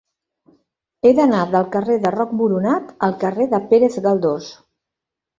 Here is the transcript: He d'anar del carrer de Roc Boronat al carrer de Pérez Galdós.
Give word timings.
He 1.05 1.09
d'anar 1.17 1.41
del 1.55 1.67
carrer 1.75 1.97
de 2.05 2.11
Roc 2.15 2.31
Boronat 2.39 2.87
al 3.09 3.13
carrer 3.25 3.47
de 3.53 3.59
Pérez 3.75 3.99
Galdós. 4.07 4.49